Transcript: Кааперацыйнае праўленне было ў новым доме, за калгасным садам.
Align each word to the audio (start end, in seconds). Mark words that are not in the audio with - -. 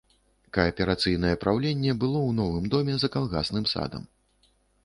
Кааперацыйнае 0.57 1.33
праўленне 1.43 1.93
было 2.05 2.19
ў 2.29 2.39
новым 2.39 2.65
доме, 2.75 2.93
за 3.05 3.13
калгасным 3.17 3.73
садам. 3.75 4.13